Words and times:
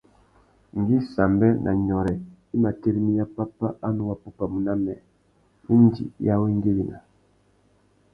Ngüi 0.77 0.97
Sambê 1.13 1.49
na 1.63 1.71
Nyôrê 1.85 2.15
i 2.53 2.55
mà 2.61 2.69
tirimiya 2.81 3.25
pápá 3.35 3.67
a 3.87 3.89
nù 3.95 4.03
wapupamú 4.09 4.57
na 4.67 4.73
mê, 4.85 4.95
indi 5.73 6.03
i 6.25 6.25
awengüina. 6.35 6.97